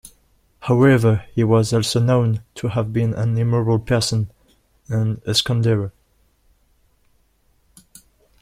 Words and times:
However, 0.61 1.25
he 1.31 1.43
was 1.43 1.71
also 1.71 1.99
known 1.99 2.41
to 2.55 2.69
have 2.69 2.91
been 2.91 3.13
an 3.13 3.37
immoral 3.37 3.77
person 3.77 4.31
and 4.87 5.21
a 5.27 5.35
squanderer. 5.35 5.91